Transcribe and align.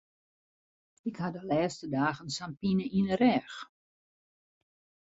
Ik 1.09 1.17
ha 1.19 1.27
de 1.35 1.41
lêste 1.51 1.85
dagen 1.97 2.29
sa'n 2.35 2.53
pine 2.59 2.85
yn 2.97 3.07
de 3.09 3.15
rêch. 3.23 3.55